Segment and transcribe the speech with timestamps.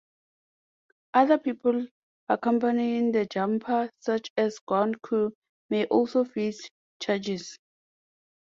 [1.13, 1.85] Other people
[2.27, 5.31] accompanying the jumper, such as ground crew,
[5.69, 6.67] may also face
[6.99, 7.59] charges.